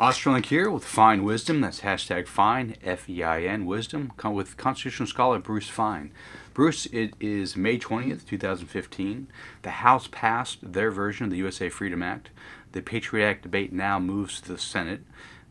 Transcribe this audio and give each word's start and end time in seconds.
Australink 0.00 0.46
here 0.46 0.70
with 0.70 0.82
Fein 0.82 1.24
Wisdom. 1.24 1.60
That's 1.60 1.82
hashtag 1.82 2.26
Fein, 2.26 2.74
F 2.82 3.06
E 3.06 3.22
I 3.22 3.42
N, 3.42 3.66
Wisdom, 3.66 4.14
with 4.24 4.56
constitutional 4.56 5.06
scholar 5.06 5.38
Bruce 5.38 5.68
Fein. 5.68 6.10
Bruce, 6.54 6.86
it 6.86 7.12
is 7.20 7.54
May 7.54 7.78
20th, 7.78 8.24
2015. 8.24 9.28
The 9.60 9.70
House 9.70 10.08
passed 10.10 10.72
their 10.72 10.90
version 10.90 11.24
of 11.24 11.30
the 11.30 11.36
USA 11.36 11.68
Freedom 11.68 12.02
Act. 12.02 12.30
The 12.72 12.80
Patriot 12.80 13.28
Act 13.28 13.42
debate 13.42 13.74
now 13.74 13.98
moves 13.98 14.40
to 14.40 14.52
the 14.52 14.58
Senate. 14.58 15.02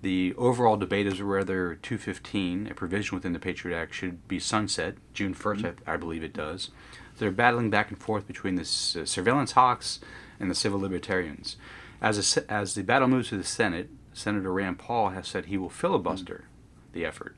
The 0.01 0.33
overall 0.35 0.77
debate 0.77 1.05
is 1.05 1.21
whether 1.21 1.75
215, 1.75 2.69
a 2.71 2.73
provision 2.73 3.17
within 3.17 3.33
the 3.33 3.39
Patriot 3.39 3.77
Act, 3.77 3.93
should 3.93 4.27
be 4.27 4.39
sunset 4.39 4.95
June 5.13 5.35
1st, 5.35 5.61
mm-hmm. 5.61 5.87
I, 5.87 5.93
I, 5.93 5.97
believe 5.97 6.23
it 6.23 6.33
does. 6.33 6.71
They're 7.19 7.29
battling 7.29 7.69
back 7.69 7.91
and 7.91 8.01
forth 8.01 8.25
between 8.25 8.55
the 8.55 8.61
uh, 8.63 9.05
surveillance 9.05 9.51
hawks 9.51 9.99
and 10.39 10.49
the 10.49 10.55
civil 10.55 10.79
libertarians. 10.79 11.55
As, 12.01 12.35
a, 12.35 12.51
as 12.51 12.73
the 12.73 12.81
battle 12.81 13.09
moves 13.09 13.29
to 13.29 13.37
the 13.37 13.43
Senate, 13.43 13.89
Senator 14.13 14.51
Rand 14.51 14.79
Paul 14.79 15.09
has 15.09 15.27
said 15.27 15.45
he 15.45 15.57
will 15.57 15.69
filibuster 15.69 16.45
mm. 16.45 16.93
the 16.93 17.05
effort. 17.05 17.35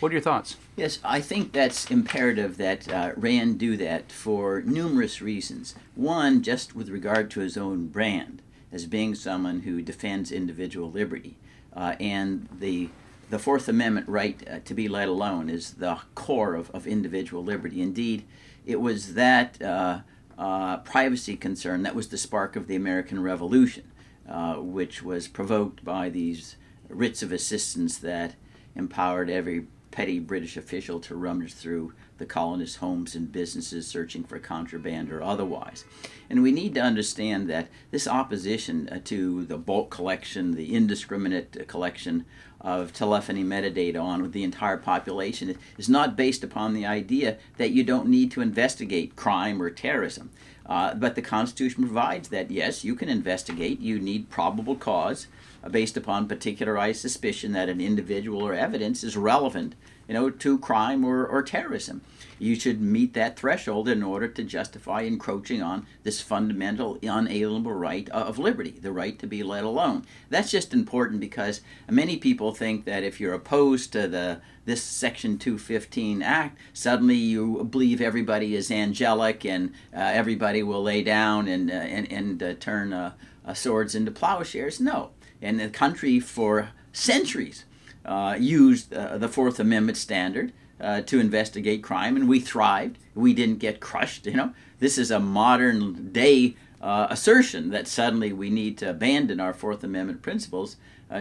What 0.00 0.10
are 0.10 0.12
your 0.12 0.22
thoughts? 0.22 0.56
Yes, 0.76 1.00
I 1.02 1.20
think 1.20 1.52
that's 1.52 1.90
imperative 1.90 2.56
that 2.58 2.88
uh, 2.92 3.12
Rand 3.16 3.58
do 3.58 3.76
that 3.78 4.12
for 4.12 4.62
numerous 4.62 5.20
reasons. 5.20 5.74
One, 5.96 6.42
just 6.42 6.76
with 6.76 6.88
regard 6.88 7.30
to 7.32 7.40
his 7.40 7.56
own 7.56 7.88
brand 7.88 8.40
as 8.70 8.86
being 8.86 9.14
someone 9.14 9.60
who 9.60 9.82
defends 9.82 10.30
individual 10.30 10.90
liberty. 10.90 11.36
Uh, 11.72 11.96
and 11.98 12.48
the, 12.60 12.90
the 13.30 13.38
Fourth 13.38 13.68
Amendment 13.68 14.08
right 14.08 14.40
uh, 14.48 14.58
to 14.64 14.74
be 14.74 14.88
let 14.88 15.08
alone 15.08 15.50
is 15.50 15.74
the 15.74 15.98
core 16.14 16.54
of, 16.54 16.70
of 16.70 16.86
individual 16.86 17.42
liberty. 17.42 17.80
Indeed, 17.80 18.24
it 18.66 18.80
was 18.80 19.14
that 19.14 19.60
uh, 19.60 20.00
uh, 20.38 20.78
privacy 20.78 21.36
concern 21.36 21.82
that 21.82 21.94
was 21.94 22.08
the 22.08 22.18
spark 22.18 22.54
of 22.54 22.68
the 22.68 22.76
American 22.76 23.20
Revolution. 23.22 23.90
Uh, 24.28 24.56
which 24.56 25.02
was 25.02 25.26
provoked 25.26 25.82
by 25.82 26.10
these 26.10 26.56
writs 26.90 27.22
of 27.22 27.32
assistance 27.32 27.96
that 27.96 28.34
empowered 28.74 29.30
every 29.30 29.66
petty 29.90 30.18
British 30.18 30.54
official 30.54 31.00
to 31.00 31.16
rummage 31.16 31.54
through 31.54 31.94
the 32.18 32.26
colonists' 32.26 32.76
homes 32.76 33.14
and 33.14 33.32
businesses 33.32 33.86
searching 33.86 34.22
for 34.22 34.38
contraband 34.38 35.10
or 35.10 35.22
otherwise. 35.22 35.86
And 36.28 36.42
we 36.42 36.52
need 36.52 36.74
to 36.74 36.82
understand 36.82 37.48
that 37.48 37.68
this 37.90 38.06
opposition 38.06 38.88
uh, 38.90 39.00
to 39.04 39.46
the 39.46 39.56
bulk 39.56 39.88
collection, 39.88 40.52
the 40.52 40.74
indiscriminate 40.74 41.66
collection 41.66 42.26
of 42.60 42.92
telephony 42.92 43.44
metadata 43.44 44.02
on 44.02 44.30
the 44.32 44.44
entire 44.44 44.76
population 44.76 45.56
is 45.78 45.88
not 45.88 46.16
based 46.16 46.44
upon 46.44 46.74
the 46.74 46.84
idea 46.84 47.38
that 47.56 47.70
you 47.70 47.82
don't 47.82 48.08
need 48.08 48.30
to 48.32 48.42
investigate 48.42 49.16
crime 49.16 49.62
or 49.62 49.70
terrorism. 49.70 50.28
Uh, 50.68 50.94
but 50.94 51.14
the 51.14 51.22
Constitution 51.22 51.84
provides 51.84 52.28
that, 52.28 52.50
yes, 52.50 52.84
you 52.84 52.94
can 52.94 53.08
investigate, 53.08 53.80
you 53.80 53.98
need 53.98 54.28
probable 54.28 54.76
cause 54.76 55.26
based 55.70 55.96
upon 55.96 56.28
particularized 56.28 57.00
suspicion 57.00 57.52
that 57.52 57.68
an 57.68 57.80
individual 57.80 58.42
or 58.42 58.54
evidence 58.54 59.02
is 59.02 59.16
relevant 59.16 59.74
you 60.08 60.14
know, 60.14 60.30
to 60.30 60.58
crime 60.58 61.04
or, 61.04 61.26
or 61.26 61.42
terrorism. 61.42 62.00
You 62.38 62.54
should 62.54 62.80
meet 62.80 63.12
that 63.12 63.38
threshold 63.38 63.88
in 63.88 64.02
order 64.02 64.26
to 64.26 64.42
justify 64.42 65.02
encroaching 65.02 65.62
on 65.62 65.86
this 66.02 66.22
fundamental, 66.22 66.98
unalienable 67.02 67.72
right 67.72 68.08
of 68.08 68.38
liberty, 68.38 68.70
the 68.70 68.92
right 68.92 69.18
to 69.18 69.26
be 69.26 69.42
let 69.42 69.64
alone. 69.64 70.06
That's 70.30 70.50
just 70.50 70.72
important 70.72 71.20
because 71.20 71.60
many 71.90 72.16
people 72.16 72.54
think 72.54 72.86
that 72.86 73.02
if 73.02 73.20
you're 73.20 73.34
opposed 73.34 73.92
to 73.92 74.08
the 74.08 74.40
this 74.68 74.82
Section 74.82 75.38
215 75.38 76.22
Act, 76.22 76.58
suddenly 76.74 77.14
you 77.14 77.64
believe 77.64 78.02
everybody 78.02 78.54
is 78.54 78.70
angelic 78.70 79.44
and 79.46 79.70
uh, 79.96 80.00
everybody 80.00 80.62
will 80.62 80.82
lay 80.82 81.02
down 81.02 81.48
and, 81.48 81.70
uh, 81.70 81.74
and, 81.74 82.12
and 82.12 82.42
uh, 82.42 82.52
turn 82.60 82.92
uh, 82.92 83.14
uh, 83.46 83.54
swords 83.54 83.94
into 83.94 84.10
plowshares. 84.10 84.78
No. 84.78 85.10
And 85.40 85.58
the 85.58 85.70
country 85.70 86.20
for 86.20 86.68
centuries 86.92 87.64
uh, 88.04 88.36
used 88.38 88.90
the 88.90 89.28
Fourth 89.28 89.58
Amendment 89.58 89.96
standard 89.96 90.52
to 90.80 91.18
investigate 91.18 91.82
crime, 91.82 92.16
and 92.16 92.28
we 92.28 92.38
thrived. 92.38 92.98
We 93.14 93.32
didn't 93.32 93.58
get 93.58 93.80
crushed, 93.80 94.26
you 94.26 94.34
know. 94.34 94.52
This 94.80 94.98
is 94.98 95.10
a 95.10 95.18
modern 95.18 96.12
day 96.12 96.56
assertion 96.80 97.70
that 97.70 97.88
suddenly 97.88 98.32
we 98.32 98.50
need 98.50 98.78
to 98.78 98.90
abandon 98.90 99.40
our 99.40 99.52
Fourth 99.52 99.82
Amendment 99.84 100.22
principles 100.22 100.76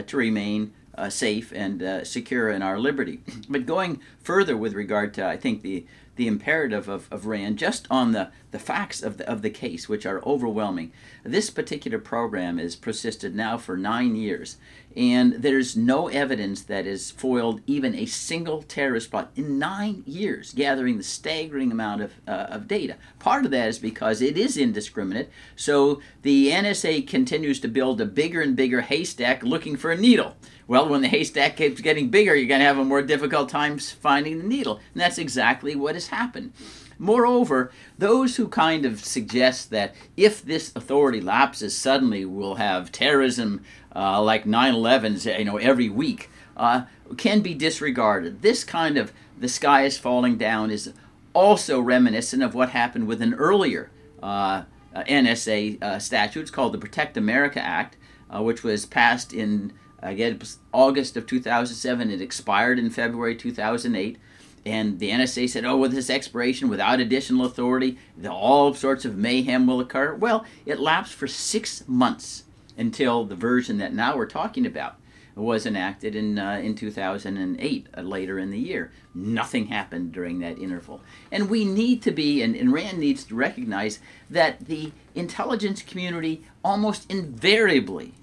to 0.08 0.18
remain 0.18 0.74
safe 1.10 1.54
and 1.56 1.82
uh, 1.82 2.04
secure 2.04 2.50
in 2.50 2.62
our 2.62 2.80
liberty. 2.80 3.22
But 3.50 3.66
going 3.66 4.02
further 4.20 4.58
with 4.58 4.74
regard 4.74 5.14
to, 5.16 5.26
I 5.26 5.38
think, 5.38 5.62
the, 5.62 5.86
the 6.18 6.28
imperative 6.28 6.90
of, 6.90 7.08
of 7.12 7.26
Rand, 7.26 7.58
just 7.58 7.88
on 7.90 8.12
the, 8.12 8.30
the 8.52 8.60
facts 8.60 9.02
of 9.02 9.18
the, 9.18 9.30
of 9.30 9.42
the 9.42 9.50
case, 9.50 9.88
which 9.88 10.06
are 10.06 10.24
overwhelming, 10.26 10.92
this 11.24 11.50
particular 11.50 12.00
program 12.00 12.58
has 12.58 12.76
persisted 12.76 13.36
now 13.36 13.58
for 13.58 13.78
nine 13.78 14.16
years, 14.16 14.58
and 14.96 15.34
there's 15.34 15.78
no 15.78 16.08
evidence 16.08 16.62
that 16.64 16.86
has 16.86 17.12
foiled 17.12 17.62
even 17.68 17.94
a 17.96 18.06
single 18.06 18.64
terrorist 18.64 19.12
plot 19.12 19.32
in 19.36 19.60
nine 19.60 20.04
years, 20.06 20.54
gathering 20.54 20.98
the 20.98 21.04
staggering 21.04 21.72
amount 21.72 22.02
of, 22.02 22.14
uh, 22.28 22.48
of 22.50 22.68
data. 22.68 22.96
Part 23.20 23.46
of 23.46 23.52
that 23.52 23.70
is 23.70 23.80
because 23.80 24.22
it 24.22 24.38
is 24.38 24.58
indiscriminate, 24.58 25.30
so 25.56 26.02
the 26.24 26.50
NSA 26.50 27.08
continues 27.08 27.60
to 27.60 27.68
build 27.68 28.02
a 28.02 28.06
bigger 28.06 28.42
and 28.42 28.56
bigger 28.56 28.82
haystack 28.82 29.44
looking 29.44 29.78
for 29.78 29.92
a 29.92 29.98
needle. 29.98 30.36
Well, 30.68 30.90
when 30.90 31.02
the 31.02 31.08
haystack 31.08 31.56
keeps 31.56 31.80
getting 31.80 32.10
bigger, 32.10 32.36
you're 32.36 32.48
going 32.48 32.60
to 32.60 32.66
have 32.66 32.78
a 32.78 32.84
more 32.84 33.02
difficult 33.02 33.48
time 33.48 33.78
finding 33.78 34.38
the 34.38 34.44
needle. 34.44 34.82
And 34.94 35.02
that's 35.02 35.18
exactly 35.18 35.76
what 35.76 35.96
has 36.08 36.18
happened. 36.18 36.54
Moreover, 37.00 37.72
those 37.98 38.38
who 38.38 38.48
kind 38.48 38.86
of 38.86 39.04
suggest 39.04 39.70
that 39.70 39.94
if 40.16 40.42
this 40.42 40.72
authority 40.76 41.22
lapses, 41.22 41.78
suddenly 41.78 42.26
we'll 42.26 42.56
have 42.56 42.92
terrorism 42.92 43.64
uh, 43.96 44.22
like 44.22 44.46
9 44.46 44.74
11s 44.74 45.38
you 45.38 45.46
know, 45.46 45.58
every 45.58 45.90
week, 45.90 46.30
uh, 46.56 46.84
can 47.18 47.42
be 47.42 47.54
disregarded. 47.54 48.42
This 48.42 48.64
kind 48.64 48.98
of 48.98 49.14
the 49.38 49.48
sky 49.48 49.84
is 49.84 49.98
falling 49.98 50.38
down 50.38 50.72
is 50.72 50.92
also 51.34 51.80
reminiscent 51.80 52.42
of 52.42 52.56
what 52.56 52.70
happened 52.70 53.08
with 53.08 53.22
an 53.22 53.36
earlier 53.36 53.92
uh, 54.24 54.64
NSA 54.96 55.82
uh, 55.84 56.00
statute. 56.00 56.42
It's 56.42 56.52
called 56.52 56.74
the 56.74 56.80
Protect 56.80 57.16
America 57.16 57.62
Act, 57.62 57.98
uh, 58.32 58.42
which 58.42 58.64
was 58.64 58.88
passed 58.88 59.32
in 59.32 59.74
Again, 60.00 60.40
August 60.72 61.18
of 61.18 61.26
2007. 61.26 62.12
It 62.12 62.22
expired 62.22 62.78
in 62.78 62.90
February 62.90 63.36
2008. 63.36 64.18
And 64.68 65.00
the 65.00 65.12
NSA 65.12 65.50
said, 65.50 65.64
oh, 65.64 65.78
with 65.78 65.94
this 65.94 66.10
expiration, 66.10 66.68
without 66.68 67.00
additional 67.00 67.46
authority, 67.46 67.98
the, 68.18 68.30
all 68.30 68.74
sorts 68.74 69.06
of 69.06 69.16
mayhem 69.16 69.66
will 69.66 69.80
occur. 69.80 70.14
Well, 70.14 70.44
it 70.66 70.78
lapsed 70.78 71.14
for 71.14 71.26
six 71.26 71.88
months 71.88 72.44
until 72.78 73.24
the 73.24 73.34
version 73.34 73.78
that 73.78 73.94
now 73.94 74.18
we're 74.18 74.26
talking 74.26 74.66
about 74.66 74.98
was 75.36 75.66
enacted 75.66 76.18
in, 76.18 76.38
uh, 76.38 76.60
in 76.62 76.76
2008, 76.76 77.88
uh, 77.96 78.02
later 78.02 78.38
in 78.38 78.52
the 78.52 78.60
year. 78.60 78.92
Nothing 79.16 79.68
happened 79.68 80.12
during 80.12 80.40
that 80.40 80.60
interval. 80.60 81.00
And 81.32 81.50
we 81.50 81.64
need 81.64 82.02
to 82.02 82.12
be, 82.12 82.42
and, 82.42 82.54
and 82.54 82.74
Rand 82.74 82.98
needs 82.98 83.24
to 83.26 83.36
recognize 83.36 84.00
that 84.30 84.66
the 84.66 84.92
intelligence 85.16 85.82
community 85.82 86.44
almost 86.62 87.10
invariably 87.10 88.16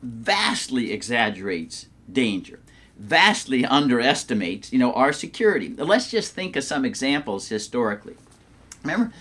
vastly 0.00 0.92
exaggerates 0.92 1.88
danger 2.10 2.60
vastly 2.98 3.64
underestimates 3.64 4.72
you 4.72 4.78
know 4.78 4.92
our 4.92 5.12
security. 5.12 5.74
Let's 5.76 6.10
just 6.10 6.34
think 6.34 6.56
of 6.56 6.64
some 6.64 6.84
examples 6.84 7.48
historically. 7.48 8.16
Remember 8.82 9.12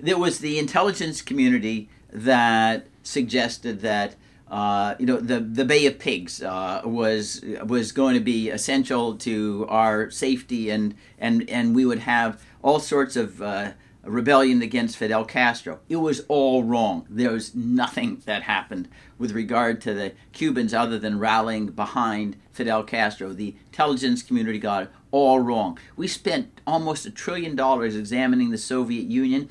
there 0.00 0.18
was 0.18 0.38
the 0.38 0.58
intelligence 0.58 1.22
community 1.22 1.88
that 2.12 2.86
suggested 3.02 3.80
that 3.80 4.14
uh, 4.50 4.94
you 4.98 5.06
know 5.06 5.16
the 5.18 5.40
the 5.40 5.64
Bay 5.64 5.86
of 5.86 5.98
Pigs 5.98 6.42
uh, 6.42 6.82
was 6.84 7.42
was 7.66 7.92
going 7.92 8.14
to 8.14 8.20
be 8.20 8.50
essential 8.50 9.16
to 9.18 9.66
our 9.68 10.10
safety 10.10 10.70
and 10.70 10.94
and 11.18 11.48
and 11.50 11.74
we 11.74 11.84
would 11.84 12.00
have 12.00 12.42
all 12.62 12.78
sorts 12.78 13.16
of 13.16 13.42
uh, 13.42 13.72
rebellion 14.06 14.62
against 14.62 14.96
Fidel 14.96 15.24
Castro. 15.24 15.80
It 15.88 15.96
was 15.96 16.20
all 16.28 16.64
wrong. 16.64 17.06
There 17.08 17.32
was 17.32 17.54
nothing 17.54 18.22
that 18.26 18.42
happened 18.42 18.88
with 19.18 19.32
regard 19.32 19.80
to 19.82 19.94
the 19.94 20.12
Cubans 20.32 20.74
other 20.74 20.98
than 20.98 21.18
rallying 21.18 21.66
behind 21.66 22.36
Fidel 22.52 22.84
Castro. 22.84 23.32
The 23.32 23.56
intelligence 23.66 24.22
community 24.22 24.58
got 24.58 24.84
it 24.84 24.90
all 25.10 25.40
wrong. 25.40 25.78
We 25.96 26.08
spent 26.08 26.60
almost 26.66 27.06
a 27.06 27.10
trillion 27.10 27.56
dollars 27.56 27.96
examining 27.96 28.50
the 28.50 28.58
Soviet 28.58 29.06
Union 29.06 29.48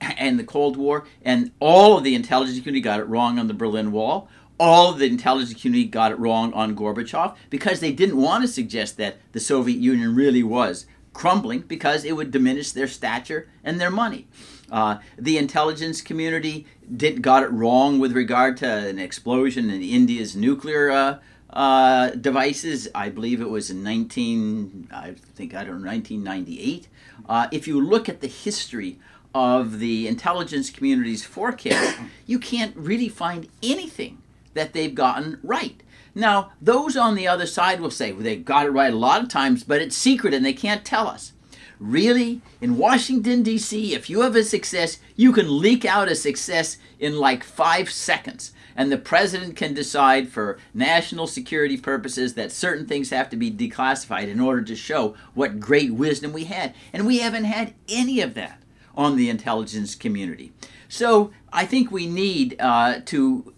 and 0.00 0.38
the 0.38 0.44
Cold 0.44 0.76
War, 0.76 1.06
and 1.24 1.52
all 1.60 1.96
of 1.96 2.04
the 2.04 2.14
intelligence 2.14 2.58
community 2.58 2.82
got 2.82 3.00
it 3.00 3.08
wrong 3.08 3.38
on 3.38 3.46
the 3.46 3.54
Berlin 3.54 3.92
Wall. 3.92 4.28
All 4.58 4.90
of 4.90 4.98
the 4.98 5.06
intelligence 5.06 5.60
community 5.60 5.88
got 5.88 6.12
it 6.12 6.18
wrong 6.18 6.52
on 6.54 6.74
Gorbachev 6.74 7.36
because 7.50 7.80
they 7.80 7.92
didn't 7.92 8.16
want 8.16 8.42
to 8.42 8.48
suggest 8.48 8.96
that 8.96 9.18
the 9.32 9.40
Soviet 9.40 9.78
Union 9.78 10.14
really 10.14 10.42
was 10.42 10.86
crumbling 11.16 11.60
because 11.60 12.04
it 12.04 12.12
would 12.12 12.30
diminish 12.30 12.72
their 12.72 12.86
stature 12.86 13.48
and 13.64 13.80
their 13.80 13.90
money. 13.90 14.26
Uh, 14.70 14.98
the 15.16 15.38
intelligence 15.38 16.02
community 16.02 16.66
did 16.94 17.22
got 17.22 17.42
it 17.42 17.50
wrong 17.50 17.98
with 17.98 18.12
regard 18.12 18.58
to 18.58 18.66
an 18.66 18.98
explosion 18.98 19.70
in 19.70 19.80
India's 19.82 20.36
nuclear 20.36 20.90
uh, 20.90 21.18
uh, 21.50 22.10
devices. 22.10 22.86
I 22.94 23.08
believe 23.08 23.40
it 23.40 23.48
was 23.48 23.70
in 23.70 23.82
19, 23.82 24.88
I 24.92 25.12
think 25.34 25.54
I 25.54 25.64
don't 25.64 25.82
know, 25.82 25.88
1998. 25.88 26.88
Uh, 27.26 27.48
if 27.50 27.66
you 27.66 27.80
look 27.80 28.10
at 28.10 28.20
the 28.20 28.26
history 28.26 28.98
of 29.34 29.78
the 29.78 30.06
intelligence 30.08 30.68
community's 30.68 31.24
forecast, 31.24 31.98
you 32.26 32.38
can't 32.38 32.76
really 32.76 33.08
find 33.08 33.48
anything 33.62 34.18
that 34.56 34.72
they've 34.72 34.94
gotten 34.94 35.38
right. 35.42 35.82
Now, 36.14 36.52
those 36.60 36.96
on 36.96 37.14
the 37.14 37.28
other 37.28 37.46
side 37.46 37.80
will 37.80 37.90
say, 37.90 38.10
well, 38.10 38.22
they 38.22 38.36
got 38.36 38.66
it 38.66 38.70
right 38.70 38.92
a 38.92 38.96
lot 38.96 39.22
of 39.22 39.28
times, 39.28 39.62
but 39.62 39.82
it's 39.82 39.96
secret 39.96 40.34
and 40.34 40.44
they 40.44 40.54
can't 40.54 40.84
tell 40.84 41.06
us. 41.06 41.32
Really, 41.78 42.40
in 42.62 42.78
Washington, 42.78 43.42
D.C., 43.42 43.94
if 43.94 44.08
you 44.08 44.22
have 44.22 44.34
a 44.34 44.42
success, 44.42 44.98
you 45.14 45.30
can 45.30 45.60
leak 45.60 45.84
out 45.84 46.08
a 46.08 46.14
success 46.14 46.78
in 46.98 47.18
like 47.18 47.44
five 47.44 47.90
seconds. 47.90 48.52
And 48.74 48.90
the 48.90 48.96
president 48.96 49.56
can 49.56 49.74
decide 49.74 50.30
for 50.30 50.58
national 50.72 51.26
security 51.26 51.76
purposes 51.76 52.32
that 52.34 52.50
certain 52.50 52.86
things 52.86 53.10
have 53.10 53.28
to 53.28 53.36
be 53.36 53.50
declassified 53.50 54.28
in 54.28 54.40
order 54.40 54.62
to 54.62 54.74
show 54.74 55.14
what 55.34 55.60
great 55.60 55.92
wisdom 55.92 56.32
we 56.32 56.44
had. 56.44 56.74
And 56.94 57.06
we 57.06 57.18
haven't 57.18 57.44
had 57.44 57.74
any 57.88 58.22
of 58.22 58.32
that 58.34 58.62
on 58.94 59.16
the 59.16 59.28
intelligence 59.28 59.94
community. 59.94 60.52
So 60.88 61.30
I 61.52 61.66
think 61.66 61.90
we 61.90 62.06
need 62.06 62.56
uh, 62.58 63.00
to 63.06 63.52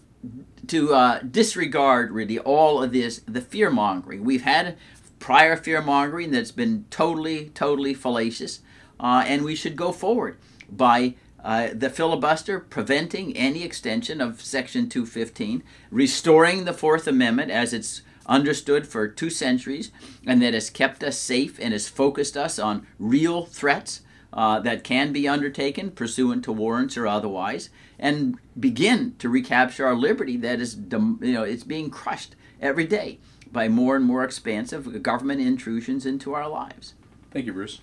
to 0.66 0.94
uh, 0.94 1.20
disregard 1.20 2.10
really 2.10 2.38
all 2.38 2.82
of 2.82 2.92
this 2.92 3.20
the 3.26 3.40
fear 3.40 3.70
mongering. 3.70 4.24
We've 4.24 4.42
had 4.42 4.76
prior 5.18 5.56
fear 5.56 5.82
mongering 5.82 6.30
that's 6.30 6.52
been 6.52 6.84
totally 6.90 7.50
totally 7.50 7.94
fallacious, 7.94 8.60
uh, 9.00 9.24
and 9.26 9.44
we 9.44 9.54
should 9.54 9.76
go 9.76 9.92
forward 9.92 10.38
by. 10.70 11.14
Uh, 11.40 11.68
the 11.72 11.88
filibuster 11.88 12.58
preventing 12.58 13.34
any 13.36 13.62
extension 13.62 14.20
of 14.20 14.40
Section 14.40 14.88
215, 14.88 15.62
restoring 15.88 16.64
the 16.64 16.72
Fourth 16.72 17.06
Amendment 17.06 17.52
as 17.52 17.72
it's 17.72 18.02
understood 18.26 18.88
for 18.88 19.06
two 19.06 19.30
centuries, 19.30 19.92
and 20.26 20.42
that 20.42 20.52
has 20.52 20.68
kept 20.68 21.04
us 21.04 21.16
safe 21.16 21.56
and 21.60 21.72
has 21.72 21.88
focused 21.88 22.36
us 22.36 22.58
on 22.58 22.88
real 22.98 23.46
threats 23.46 24.02
uh, 24.32 24.60
that 24.60 24.84
can 24.84 25.12
be 25.12 25.26
undertaken 25.28 25.90
pursuant 25.90 26.44
to 26.44 26.52
warrants 26.52 26.96
or 26.96 27.06
otherwise, 27.06 27.70
and 27.98 28.36
begin 28.58 29.14
to 29.18 29.28
recapture 29.28 29.86
our 29.86 29.94
liberty 29.94 30.36
that 30.36 30.60
is, 30.60 30.76
you 30.76 31.32
know, 31.32 31.42
it's 31.42 31.64
being 31.64 31.90
crushed 31.90 32.36
every 32.60 32.86
day 32.86 33.18
by 33.50 33.68
more 33.68 33.96
and 33.96 34.04
more 34.04 34.24
expansive 34.24 35.02
government 35.02 35.40
intrusions 35.40 36.04
into 36.04 36.34
our 36.34 36.48
lives. 36.48 36.94
Thank 37.30 37.46
you, 37.46 37.52
Bruce. 37.52 37.80